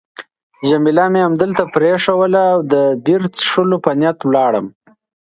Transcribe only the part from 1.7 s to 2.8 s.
پرېښووله او د